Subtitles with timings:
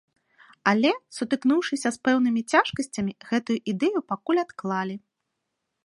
[0.71, 4.95] Але, сутыкнуўшыся з пэўнымі цяжкасцямі, гэтую ідэю пакуль адклалі.